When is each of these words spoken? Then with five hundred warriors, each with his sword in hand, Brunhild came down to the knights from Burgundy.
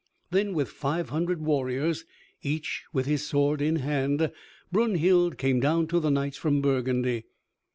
Then 0.31 0.55
with 0.55 0.69
five 0.69 1.09
hundred 1.09 1.41
warriors, 1.43 2.05
each 2.41 2.85
with 2.91 3.05
his 3.05 3.23
sword 3.27 3.61
in 3.61 3.75
hand, 3.75 4.31
Brunhild 4.71 5.37
came 5.37 5.59
down 5.59 5.85
to 5.89 5.99
the 5.99 6.09
knights 6.09 6.37
from 6.37 6.59
Burgundy. 6.59 7.25